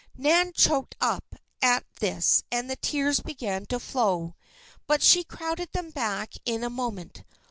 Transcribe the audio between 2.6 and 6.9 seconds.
the tears began to flow. But she crowded them back in a